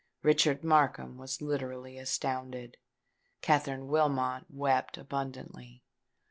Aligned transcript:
Richard 0.23 0.63
Markham 0.63 1.15
was 1.19 1.43
literally 1.43 1.95
astounded. 1.99 2.77
Katherine 3.43 3.87
Wilmot 3.87 4.45
wept 4.49 4.97
abundantly. 4.97 5.83